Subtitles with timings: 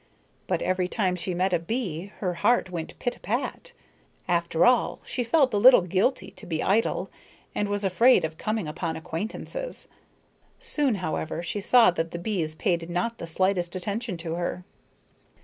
[0.47, 3.71] But every time she met a bee, her heart went pit a pat.
[4.27, 7.11] After all she felt a little guilty to be idle,
[7.53, 9.89] and was afraid of coming upon acquaintances.
[10.59, 14.63] Soon, however, she saw that the bees paid not the slightest attention to her.